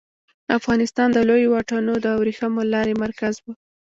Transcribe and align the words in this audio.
افغانستان 0.57 1.07
د 1.13 1.17
لویو 1.29 1.51
واټونو 1.53 1.93
د 2.05 2.07
ورېښمو 2.19 2.61
لارې 2.73 2.93
مرکز 3.03 3.33
و 3.39 3.45